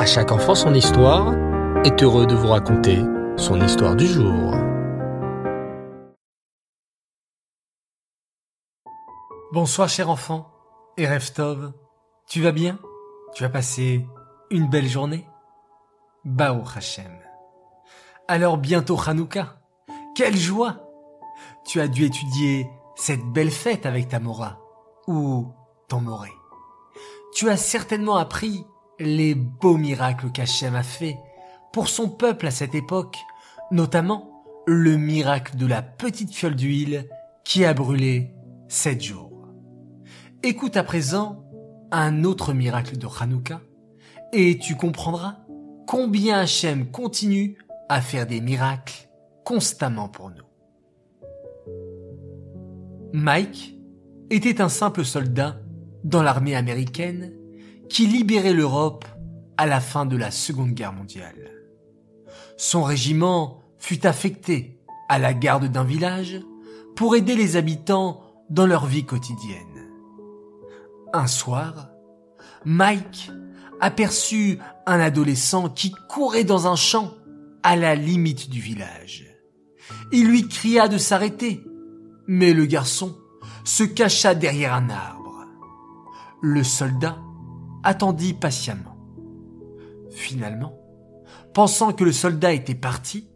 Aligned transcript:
À 0.00 0.06
chaque 0.06 0.32
enfant 0.32 0.54
son 0.54 0.72
histoire 0.72 1.34
est 1.84 2.02
heureux 2.02 2.24
de 2.24 2.34
vous 2.34 2.48
raconter 2.48 3.00
son 3.36 3.60
histoire 3.60 3.94
du 3.94 4.06
jour. 4.06 4.54
Bonsoir 9.52 9.90
cher 9.90 10.08
enfant 10.08 10.50
et 10.96 11.06
Reftov, 11.06 11.74
tu 12.26 12.40
vas 12.40 12.52
bien? 12.52 12.78
Tu 13.34 13.44
as 13.44 13.50
passé 13.50 14.06
une 14.50 14.70
belle 14.70 14.88
journée? 14.88 15.26
Bao 16.24 16.62
Hashem. 16.74 17.18
Alors 18.26 18.56
bientôt 18.56 18.98
Hanouka. 19.06 19.60
Quelle 20.16 20.38
joie 20.38 20.78
Tu 21.66 21.78
as 21.78 21.88
dû 21.88 22.06
étudier 22.06 22.66
cette 22.96 23.26
belle 23.34 23.50
fête 23.50 23.84
avec 23.84 24.08
ta 24.08 24.18
Mora 24.18 24.60
ou 25.06 25.52
ton 25.88 26.00
Moré. 26.00 26.32
Tu 27.34 27.50
as 27.50 27.58
certainement 27.58 28.16
appris 28.16 28.64
les 29.00 29.34
beaux 29.34 29.78
miracles 29.78 30.30
qu'Hachem 30.30 30.74
a 30.76 30.82
fait 30.82 31.16
pour 31.72 31.88
son 31.88 32.08
peuple 32.08 32.46
à 32.46 32.50
cette 32.50 32.74
époque, 32.74 33.18
notamment 33.70 34.44
le 34.66 34.96
miracle 34.96 35.56
de 35.56 35.66
la 35.66 35.82
petite 35.82 36.32
fiole 36.32 36.54
d'huile 36.54 37.08
qui 37.42 37.64
a 37.64 37.72
brûlé 37.72 38.34
sept 38.68 39.02
jours. 39.02 39.48
Écoute 40.42 40.76
à 40.76 40.84
présent 40.84 41.44
un 41.90 42.24
autre 42.24 42.52
miracle 42.52 42.98
de 42.98 43.06
Hanouka 43.06 43.62
et 44.32 44.58
tu 44.58 44.76
comprendras 44.76 45.38
combien 45.86 46.38
Hachem 46.38 46.90
continue 46.90 47.56
à 47.88 48.00
faire 48.00 48.26
des 48.26 48.40
miracles 48.40 49.08
constamment 49.44 50.08
pour 50.08 50.30
nous. 50.30 50.44
Mike 53.12 53.76
était 54.28 54.60
un 54.60 54.68
simple 54.68 55.04
soldat 55.04 55.56
dans 56.04 56.22
l'armée 56.22 56.54
américaine 56.54 57.32
qui 57.90 58.06
libérait 58.06 58.54
l'Europe 58.54 59.04
à 59.58 59.66
la 59.66 59.80
fin 59.80 60.06
de 60.06 60.16
la 60.16 60.30
Seconde 60.30 60.70
Guerre 60.70 60.92
mondiale. 60.92 61.50
Son 62.56 62.82
régiment 62.82 63.62
fut 63.78 64.06
affecté 64.06 64.80
à 65.08 65.18
la 65.18 65.34
garde 65.34 65.66
d'un 65.66 65.84
village 65.84 66.40
pour 66.94 67.16
aider 67.16 67.34
les 67.34 67.56
habitants 67.56 68.22
dans 68.48 68.66
leur 68.66 68.86
vie 68.86 69.04
quotidienne. 69.04 69.88
Un 71.12 71.26
soir, 71.26 71.90
Mike 72.64 73.30
aperçut 73.80 74.58
un 74.86 75.00
adolescent 75.00 75.68
qui 75.68 75.92
courait 76.08 76.44
dans 76.44 76.68
un 76.68 76.76
champ 76.76 77.14
à 77.62 77.74
la 77.74 77.96
limite 77.96 78.50
du 78.50 78.60
village. 78.60 79.26
Il 80.12 80.28
lui 80.28 80.46
cria 80.46 80.86
de 80.86 80.98
s'arrêter, 80.98 81.64
mais 82.28 82.52
le 82.52 82.66
garçon 82.66 83.18
se 83.64 83.82
cacha 83.82 84.34
derrière 84.34 84.74
un 84.74 84.90
arbre. 84.90 85.46
Le 86.40 86.62
soldat 86.62 87.18
attendit 87.82 88.34
patiemment. 88.34 88.96
Finalement, 90.10 90.78
pensant 91.54 91.92
que 91.92 92.04
le 92.04 92.12
soldat 92.12 92.52
était 92.52 92.74
parti, 92.74 93.28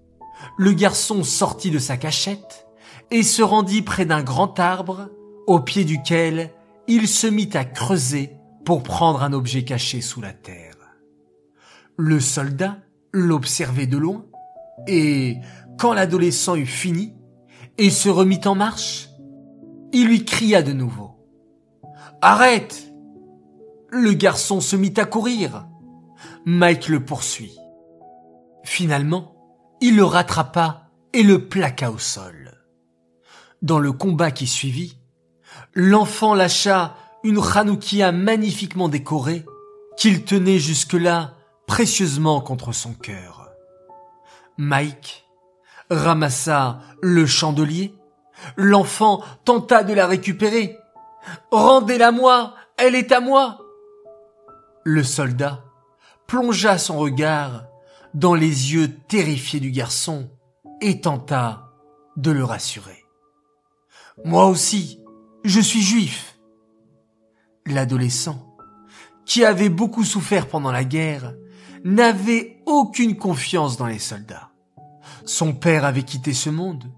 le 0.58 0.72
garçon 0.72 1.24
sortit 1.24 1.70
de 1.70 1.78
sa 1.78 1.96
cachette 1.96 2.66
et 3.10 3.22
se 3.22 3.42
rendit 3.42 3.82
près 3.82 4.04
d'un 4.04 4.22
grand 4.22 4.58
arbre 4.58 5.10
au 5.46 5.60
pied 5.60 5.84
duquel 5.84 6.50
il 6.86 7.08
se 7.08 7.26
mit 7.26 7.50
à 7.54 7.64
creuser 7.64 8.36
pour 8.64 8.82
prendre 8.82 9.22
un 9.22 9.32
objet 9.32 9.64
caché 9.64 10.00
sous 10.00 10.20
la 10.20 10.32
terre. 10.32 10.74
Le 11.96 12.18
soldat 12.18 12.78
l'observait 13.12 13.86
de 13.86 13.96
loin 13.96 14.24
et, 14.86 15.38
quand 15.78 15.92
l'adolescent 15.92 16.56
eut 16.56 16.66
fini 16.66 17.14
et 17.78 17.90
se 17.90 18.08
remit 18.08 18.40
en 18.46 18.54
marche, 18.54 19.08
il 19.92 20.08
lui 20.08 20.24
cria 20.24 20.62
de 20.62 20.72
nouveau. 20.72 21.12
Arrête! 22.20 22.93
Le 23.96 24.12
garçon 24.12 24.60
se 24.60 24.74
mit 24.74 24.92
à 24.96 25.04
courir. 25.04 25.68
Mike 26.44 26.88
le 26.88 27.04
poursuit. 27.04 27.56
Finalement, 28.64 29.36
il 29.80 29.94
le 29.94 30.02
rattrapa 30.02 30.90
et 31.12 31.22
le 31.22 31.46
plaqua 31.46 31.92
au 31.92 31.98
sol. 31.98 32.60
Dans 33.62 33.78
le 33.78 33.92
combat 33.92 34.32
qui 34.32 34.48
suivit, 34.48 34.98
l'enfant 35.74 36.34
lâcha 36.34 36.96
une 37.22 37.38
Hanoukia 37.38 38.10
magnifiquement 38.10 38.88
décorée 38.88 39.44
qu'il 39.96 40.24
tenait 40.24 40.58
jusque-là 40.58 41.34
précieusement 41.68 42.40
contre 42.40 42.72
son 42.72 42.94
cœur. 42.94 43.48
Mike 44.58 45.24
ramassa 45.88 46.80
le 47.00 47.26
chandelier. 47.26 47.94
L'enfant 48.56 49.22
tenta 49.44 49.84
de 49.84 49.94
la 49.94 50.08
récupérer. 50.08 50.76
Rendez-la 51.52 52.10
moi, 52.10 52.56
elle 52.76 52.96
est 52.96 53.12
à 53.12 53.20
moi. 53.20 53.60
Le 54.84 55.02
soldat 55.02 55.64
plongea 56.26 56.76
son 56.76 56.98
regard 56.98 57.66
dans 58.12 58.34
les 58.34 58.74
yeux 58.74 58.94
terrifiés 59.08 59.60
du 59.60 59.70
garçon 59.70 60.30
et 60.82 61.00
tenta 61.00 61.72
de 62.16 62.30
le 62.30 62.44
rassurer. 62.44 63.04
Moi 64.24 64.46
aussi, 64.46 65.00
je 65.42 65.60
suis 65.60 65.82
juif. 65.82 66.38
L'adolescent, 67.66 68.54
qui 69.24 69.42
avait 69.42 69.70
beaucoup 69.70 70.04
souffert 70.04 70.48
pendant 70.48 70.70
la 70.70 70.84
guerre, 70.84 71.34
n'avait 71.82 72.62
aucune 72.66 73.16
confiance 73.16 73.78
dans 73.78 73.86
les 73.86 73.98
soldats. 73.98 74.50
Son 75.24 75.54
père 75.54 75.86
avait 75.86 76.02
quitté 76.02 76.34
ce 76.34 76.50
monde, 76.50 76.92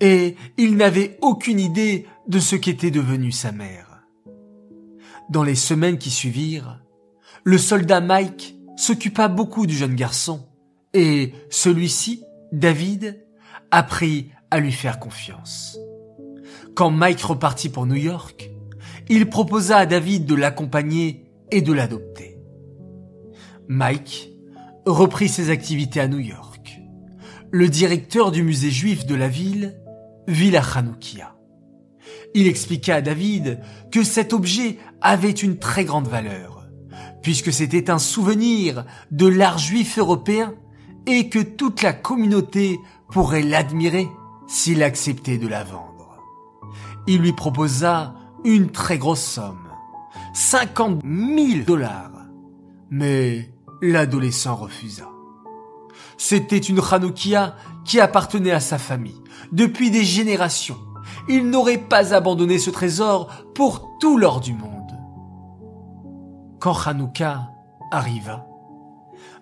et 0.00 0.34
il 0.56 0.76
n'avait 0.76 1.18
aucune 1.20 1.60
idée 1.60 2.06
de 2.26 2.38
ce 2.38 2.56
qu'était 2.56 2.90
devenue 2.90 3.32
sa 3.32 3.52
mère. 3.52 4.02
Dans 5.28 5.42
les 5.42 5.54
semaines 5.54 5.98
qui 5.98 6.10
suivirent, 6.10 6.80
le 7.48 7.56
soldat 7.56 8.02
Mike 8.02 8.58
s'occupa 8.76 9.26
beaucoup 9.26 9.66
du 9.66 9.74
jeune 9.74 9.94
garçon, 9.94 10.46
et 10.92 11.32
celui-ci, 11.48 12.22
David, 12.52 13.26
apprit 13.70 14.28
à 14.50 14.60
lui 14.60 14.70
faire 14.70 15.00
confiance. 15.00 15.78
Quand 16.74 16.90
Mike 16.90 17.22
repartit 17.22 17.70
pour 17.70 17.86
New 17.86 17.94
York, 17.94 18.50
il 19.08 19.30
proposa 19.30 19.78
à 19.78 19.86
David 19.86 20.26
de 20.26 20.34
l'accompagner 20.34 21.24
et 21.50 21.62
de 21.62 21.72
l'adopter. 21.72 22.38
Mike 23.66 24.30
reprit 24.84 25.30
ses 25.30 25.48
activités 25.48 26.00
à 26.00 26.08
New 26.08 26.20
York. 26.20 26.82
Le 27.50 27.70
directeur 27.70 28.30
du 28.30 28.42
musée 28.42 28.70
juif 28.70 29.06
de 29.06 29.14
la 29.14 29.28
ville 29.28 29.80
vit 30.26 30.50
la 30.50 30.60
Hanoukia. 30.60 31.34
Il 32.34 32.46
expliqua 32.46 32.96
à 32.96 33.00
David 33.00 33.60
que 33.90 34.04
cet 34.04 34.34
objet 34.34 34.76
avait 35.00 35.30
une 35.30 35.58
très 35.58 35.86
grande 35.86 36.08
valeur 36.08 36.57
puisque 37.22 37.52
c'était 37.52 37.90
un 37.90 37.98
souvenir 37.98 38.84
de 39.10 39.26
l'art 39.26 39.58
juif 39.58 39.98
européen 39.98 40.54
et 41.06 41.28
que 41.28 41.38
toute 41.38 41.82
la 41.82 41.92
communauté 41.92 42.78
pourrait 43.10 43.42
l'admirer 43.42 44.08
s'il 44.46 44.82
acceptait 44.82 45.38
de 45.38 45.48
la 45.48 45.64
vendre. 45.64 46.18
Il 47.06 47.20
lui 47.20 47.32
proposa 47.32 48.14
une 48.44 48.70
très 48.70 48.98
grosse 48.98 49.22
somme, 49.22 49.68
50 50.34 51.02
000 51.02 51.64
dollars, 51.66 52.12
mais 52.90 53.50
l'adolescent 53.80 54.56
refusa. 54.56 55.08
C'était 56.16 56.58
une 56.58 56.80
Hanoukia 56.80 57.56
qui 57.84 58.00
appartenait 58.00 58.50
à 58.50 58.60
sa 58.60 58.78
famille 58.78 59.22
depuis 59.52 59.90
des 59.90 60.04
générations. 60.04 60.78
Il 61.28 61.48
n'aurait 61.48 61.78
pas 61.78 62.14
abandonné 62.14 62.58
ce 62.58 62.70
trésor 62.70 63.28
pour 63.54 63.98
tout 64.00 64.18
l'or 64.18 64.40
du 64.40 64.52
monde. 64.52 64.77
Quand 66.60 66.86
Hanouka 66.86 67.50
arriva, 67.92 68.46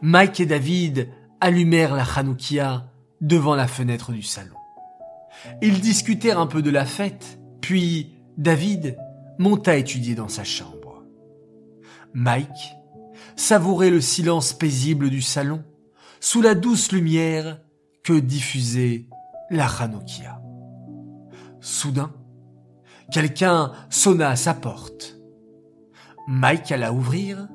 Mike 0.03 0.41
et 0.41 0.47
David 0.47 1.09
allumèrent 1.41 1.95
la 1.95 2.05
Hanoukia 2.05 2.91
devant 3.21 3.55
la 3.55 3.67
fenêtre 3.67 4.13
du 4.13 4.23
salon. 4.23 4.57
Ils 5.63 5.81
discutèrent 5.81 6.39
un 6.39 6.47
peu 6.47 6.63
de 6.63 6.71
la 6.71 6.85
fête, 6.85 7.39
puis 7.61 8.15
David 8.37 8.99
monta 9.39 9.77
étudier 9.77 10.15
dans 10.15 10.29
sa 10.29 10.45
chambre. 10.45 11.03
Mike 12.13 12.77
savourait 13.37 13.91
le 13.91 14.01
silence 14.01 14.53
paisible 14.53 15.11
du 15.11 15.23
salon 15.23 15.65
sous 16.21 16.43
la 16.43 16.55
douce 16.55 16.93
lumière 16.93 17.61
que 18.03 18.13
diffusait 18.13 19.07
la 19.51 19.67
Hanoukia. 19.67 20.41
Soudain, 21.61 22.13
quelqu'un 23.11 23.73
sonna 23.91 24.31
à 24.31 24.37
sa 24.37 24.55
porte. 24.55 25.16
Mike 26.27 26.73
alla 26.73 26.93
ouvrir. 26.93 27.49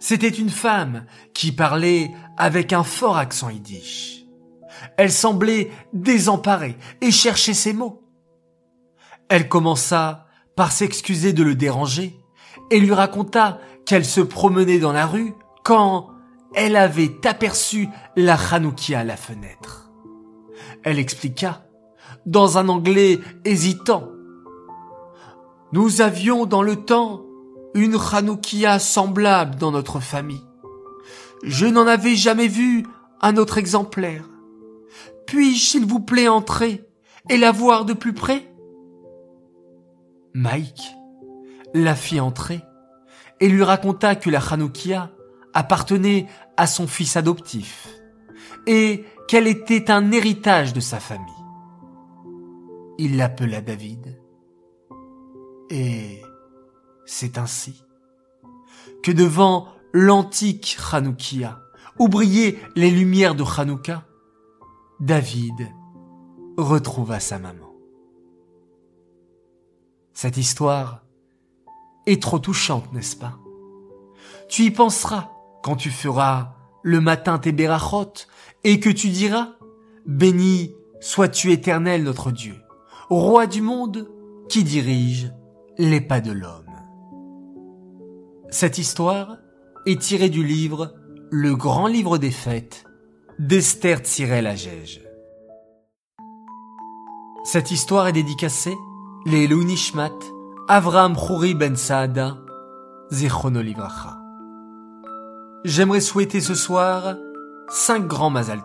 C'était 0.00 0.28
une 0.28 0.50
femme 0.50 1.04
qui 1.34 1.52
parlait 1.52 2.10
avec 2.36 2.72
un 2.72 2.82
fort 2.82 3.16
accent 3.16 3.50
yiddish. 3.50 4.24
Elle 4.96 5.12
semblait 5.12 5.70
désemparée 5.92 6.76
et 7.00 7.10
cherchait 7.10 7.54
ses 7.54 7.72
mots. 7.72 8.02
Elle 9.28 9.48
commença 9.48 10.26
par 10.56 10.72
s'excuser 10.72 11.32
de 11.32 11.42
le 11.42 11.54
déranger 11.54 12.18
et 12.70 12.80
lui 12.80 12.92
raconta 12.92 13.58
qu'elle 13.86 14.04
se 14.04 14.20
promenait 14.20 14.78
dans 14.78 14.92
la 14.92 15.06
rue 15.06 15.34
quand 15.64 16.10
elle 16.54 16.76
avait 16.76 17.14
aperçu 17.26 17.88
la 18.16 18.36
Hanoukia 18.36 19.00
à 19.00 19.04
la 19.04 19.16
fenêtre. 19.16 19.90
Elle 20.82 20.98
expliqua, 20.98 21.64
dans 22.24 22.58
un 22.58 22.68
anglais 22.68 23.18
hésitant. 23.44 24.08
Nous 25.72 26.00
avions 26.00 26.46
dans 26.46 26.62
le 26.62 26.76
temps 26.76 27.27
une 27.74 27.96
Hanoukia 28.12 28.78
semblable 28.78 29.56
dans 29.56 29.70
notre 29.70 30.00
famille. 30.00 30.44
Je 31.42 31.66
n'en 31.66 31.86
avais 31.86 32.16
jamais 32.16 32.48
vu 32.48 32.84
un 33.20 33.36
autre 33.36 33.58
exemplaire. 33.58 34.24
Puis-je, 35.26 35.64
s'il 35.64 35.86
vous 35.86 36.00
plaît, 36.00 36.28
entrer 36.28 36.88
et 37.28 37.36
la 37.36 37.52
voir 37.52 37.84
de 37.84 37.92
plus 37.92 38.14
près? 38.14 38.50
Mike 40.34 40.94
la 41.74 41.94
fit 41.94 42.20
entrer 42.20 42.60
et 43.40 43.48
lui 43.48 43.62
raconta 43.62 44.16
que 44.16 44.30
la 44.30 44.40
Hanoukia 44.40 45.10
appartenait 45.54 46.26
à 46.56 46.66
son 46.66 46.86
fils 46.86 47.16
adoptif 47.16 47.88
et 48.66 49.04
qu'elle 49.28 49.46
était 49.46 49.90
un 49.90 50.10
héritage 50.12 50.72
de 50.72 50.80
sa 50.80 50.98
famille. 51.00 51.24
Il 52.98 53.16
l'appela 53.16 53.60
David. 53.60 54.18
Et 55.70 56.22
c'est 57.08 57.38
ainsi 57.38 57.82
que 59.02 59.10
devant 59.10 59.68
l'antique 59.94 60.76
Hanoukia, 60.92 61.58
où 61.98 62.08
brillaient 62.08 62.58
les 62.76 62.90
lumières 62.90 63.34
de 63.34 63.44
Hanouka, 63.44 64.04
David 65.00 65.68
retrouva 66.58 67.18
sa 67.18 67.38
maman. 67.38 67.72
Cette 70.12 70.36
histoire 70.36 71.02
est 72.06 72.20
trop 72.20 72.38
touchante, 72.38 72.92
n'est-ce 72.92 73.16
pas? 73.16 73.38
Tu 74.48 74.64
y 74.64 74.70
penseras 74.70 75.30
quand 75.62 75.76
tu 75.76 75.90
feras 75.90 76.56
le 76.82 77.00
matin 77.00 77.38
tes 77.38 77.52
berachot 77.52 78.12
et 78.64 78.80
que 78.80 78.90
tu 78.90 79.08
diras 79.08 79.52
Béni 80.04 80.74
sois-tu 81.00 81.52
éternel 81.52 82.02
notre 82.02 82.32
Dieu, 82.32 82.56
roi 83.08 83.46
du 83.46 83.62
monde 83.62 84.10
qui 84.48 84.62
dirige 84.62 85.32
les 85.78 86.00
pas 86.02 86.20
de 86.20 86.32
l'homme. 86.32 86.67
Cette 88.50 88.78
histoire 88.78 89.36
est 89.84 90.00
tirée 90.00 90.30
du 90.30 90.42
livre 90.42 90.94
Le 91.30 91.54
grand 91.54 91.86
livre 91.86 92.16
des 92.16 92.30
fêtes 92.30 92.84
d'Esther 93.38 93.98
Tzirel 93.98 94.46
Agege. 94.46 95.02
Cette 97.44 97.70
histoire 97.70 98.08
est 98.08 98.12
dédicacée 98.12 98.74
les 99.26 99.48
Nishmat 99.48 100.18
Avram 100.66 101.14
Chouri 101.14 101.54
Ben 101.54 101.76
Saada 101.76 102.38
Zichrono 103.12 103.60
Livracha. 103.60 104.18
J'aimerais 105.64 106.00
souhaiter 106.00 106.40
ce 106.40 106.54
soir 106.54 107.16
cinq 107.68 108.06
grands 108.06 108.30
Mazal 108.30 108.62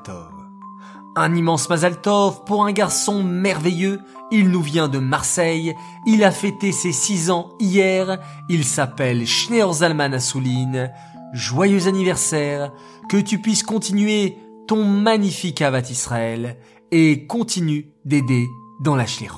Un 1.16 1.36
immense 1.36 1.70
Mazal 1.70 2.02
pour 2.02 2.66
un 2.66 2.72
garçon 2.72 3.24
merveilleux. 3.24 4.02
Il 4.32 4.50
nous 4.50 4.62
vient 4.62 4.88
de 4.88 4.98
Marseille. 4.98 5.76
Il 6.08 6.24
a 6.24 6.32
fêté 6.32 6.72
ses 6.72 6.92
six 6.92 7.30
ans 7.30 7.50
hier. 7.60 8.20
Il 8.50 8.64
s'appelle 8.64 9.28
Schneor 9.28 9.74
Zalman 9.76 10.14
Assouline. 10.14 10.92
Joyeux 11.34 11.88
anniversaire. 11.88 12.72
Que 13.10 13.18
tu 13.18 13.40
puisses 13.40 13.62
continuer 13.62 14.38
ton 14.68 14.86
magnifique 14.86 15.62
Avat 15.62 15.82
Israël 15.92 16.58
et 16.92 17.28
continue 17.28 17.92
d'aider 18.06 18.48
dans 18.82 18.96
la 18.96 19.06
Shlichut. 19.06 19.30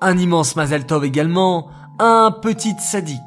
Un 0.00 0.18
immense 0.18 0.54
Mazal 0.54 0.84
également, 1.02 1.68
un 1.98 2.30
petit 2.30 2.74
sadique 2.78 3.18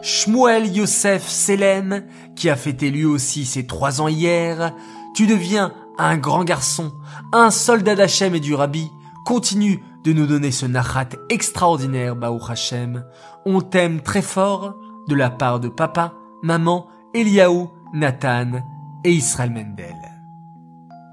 Shmuel 0.00 0.74
Yosef 0.74 1.28
Selem, 1.28 2.04
qui 2.36 2.48
a 2.48 2.56
fêté 2.56 2.90
lui 2.90 3.04
aussi 3.04 3.44
ses 3.44 3.66
trois 3.66 4.00
ans 4.00 4.08
hier, 4.08 4.72
tu 5.14 5.26
deviens 5.26 5.74
un 5.98 6.16
grand 6.16 6.44
garçon, 6.44 6.92
un 7.32 7.50
soldat 7.50 7.96
d'Hachem 7.96 8.34
et 8.34 8.40
du 8.40 8.54
Rabbi, 8.54 8.90
continue 9.26 9.82
de 10.04 10.12
nous 10.12 10.26
donner 10.26 10.52
ce 10.52 10.64
nachat 10.64 11.08
extraordinaire, 11.28 12.16
Baou 12.16 12.40
Hachem. 12.48 13.04
On 13.44 13.60
t'aime 13.60 14.00
très 14.00 14.22
fort, 14.22 14.74
de 15.08 15.14
la 15.14 15.30
part 15.30 15.60
de 15.60 15.68
papa, 15.68 16.14
maman, 16.42 16.86
Eliaou, 17.14 17.70
Nathan 17.92 18.62
et 19.04 19.12
Israël 19.12 19.50
Mendel. 19.50 19.96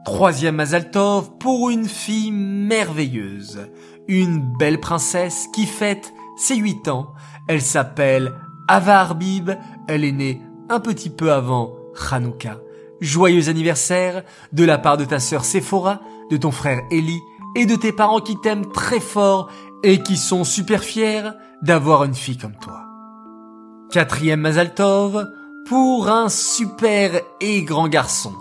Troisième 0.05 0.57
Mazaltov 0.57 1.37
pour 1.39 1.71
une 1.71 1.87
fille 1.87 2.31
merveilleuse, 2.31 3.69
une 4.07 4.39
belle 4.59 4.79
princesse 4.79 5.47
qui 5.53 5.65
fête 5.65 6.13
ses 6.37 6.57
huit 6.57 6.87
ans. 6.87 7.13
Elle 7.47 7.61
s'appelle 7.61 8.33
Ava 8.67 8.99
Arbib, 8.99 9.51
elle 9.87 10.03
est 10.03 10.11
née 10.11 10.41
un 10.69 10.79
petit 10.79 11.09
peu 11.09 11.31
avant 11.31 11.73
Hanouka. 12.11 12.57
Joyeux 13.05 13.49
anniversaire 13.49 14.23
de 14.51 14.63
la 14.63 14.77
part 14.77 14.97
de 14.97 15.05
ta 15.05 15.19
sœur 15.19 15.45
Sephora, 15.45 16.01
de 16.29 16.37
ton 16.37 16.51
frère 16.51 16.81
Eli 16.91 17.21
et 17.55 17.65
de 17.65 17.75
tes 17.75 17.91
parents 17.91 18.19
qui 18.19 18.35
t'aiment 18.41 18.71
très 18.71 18.99
fort 18.99 19.49
et 19.83 20.01
qui 20.01 20.17
sont 20.17 20.43
super 20.43 20.83
fiers 20.83 21.29
d'avoir 21.61 22.03
une 22.03 22.15
fille 22.15 22.37
comme 22.37 22.57
toi. 22.59 22.81
Quatrième 23.91 24.41
Mazaltov 24.41 25.27
pour 25.67 26.09
un 26.09 26.29
super 26.29 27.21
et 27.39 27.63
grand 27.63 27.87
garçon 27.87 28.33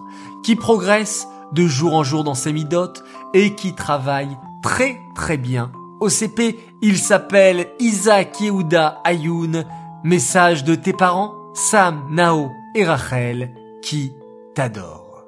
qui 0.43 0.57
progresse 0.57 1.27
de 1.53 1.67
jour 1.67 1.95
en 1.95 2.03
jour 2.03 2.25
dans 2.25 2.35
ses 2.35 2.53
midotes 2.53 3.05
et 3.35 3.55
qui 3.55 3.75
travaille 3.75 4.37
très 4.63 4.99
très 5.15 5.37
bien. 5.37 5.71
Au 6.01 6.09
CP, 6.09 6.59
il 6.83 6.99
s'appelle 6.99 7.69
Isaac 7.79 8.41
Yehuda 8.41 9.01
Ayoun 9.05 9.65
Message 10.03 10.65
de 10.65 10.75
tes 10.75 10.93
parents, 10.93 11.35
Sam, 11.55 12.03
Nao 12.11 12.51
et 12.75 12.85
Rachel, 12.85 13.55
qui 13.83 14.13
t'adorent. 14.55 15.25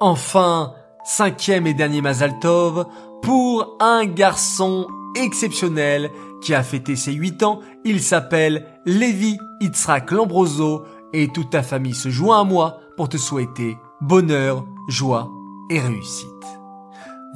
Enfin, 0.00 0.74
cinquième 1.04 1.66
et 1.66 1.74
dernier 1.74 2.00
Mazaltov, 2.00 2.86
pour 3.22 3.76
un 3.80 4.04
garçon 4.04 4.86
exceptionnel 5.16 6.10
qui 6.42 6.54
a 6.54 6.62
fêté 6.62 6.96
ses 6.96 7.12
huit 7.12 7.42
ans, 7.42 7.60
il 7.84 8.02
s'appelle 8.02 8.66
Lévi 8.84 9.38
Itzrak 9.60 10.10
Lambroso 10.10 10.84
et 11.12 11.28
toute 11.28 11.50
ta 11.50 11.62
famille 11.62 11.94
se 11.94 12.08
joint 12.08 12.40
à 12.40 12.44
moi 12.44 12.78
pour 12.96 13.08
te 13.08 13.16
souhaiter 13.16 13.76
bonheur, 14.00 14.64
joie 14.88 15.30
et 15.70 15.78
réussite. 15.78 16.26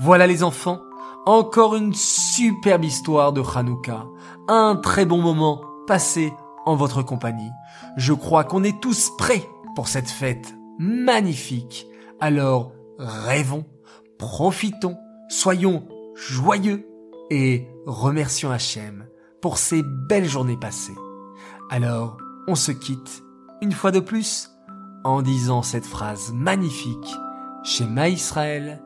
Voilà 0.00 0.26
les 0.26 0.42
enfants, 0.42 0.80
encore 1.24 1.76
une 1.76 1.94
superbe 1.94 2.84
histoire 2.84 3.32
de 3.32 3.42
Hanouka, 3.42 4.06
un 4.48 4.76
très 4.76 5.06
bon 5.06 5.22
moment 5.22 5.60
passé 5.86 6.32
en 6.64 6.74
votre 6.74 7.02
compagnie. 7.02 7.50
Je 7.96 8.12
crois 8.12 8.44
qu'on 8.44 8.64
est 8.64 8.80
tous 8.80 9.12
prêts 9.16 9.48
pour 9.74 9.88
cette 9.88 10.10
fête 10.10 10.56
magnifique. 10.78 11.86
Alors 12.20 12.72
rêvons, 12.98 13.64
profitons, 14.18 14.96
soyons 15.28 15.86
joyeux 16.14 16.86
et 17.30 17.66
remercions 17.86 18.50
Hachem 18.50 19.06
pour 19.40 19.58
ces 19.58 19.82
belles 20.08 20.28
journées 20.28 20.58
passées. 20.58 20.96
Alors 21.70 22.16
on 22.48 22.54
se 22.54 22.72
quitte 22.72 23.22
une 23.62 23.72
fois 23.72 23.90
de 23.90 24.00
plus 24.00 24.50
en 25.04 25.22
disant 25.22 25.62
cette 25.62 25.86
phrase 25.86 26.32
magnifique 26.32 27.14
Shema 27.64 28.08
Israël, 28.08 28.82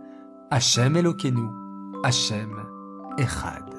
Hachem 0.50 0.97
Elokeinu, 0.97 1.49
Hachem 2.02 2.66
Echad. 3.18 3.69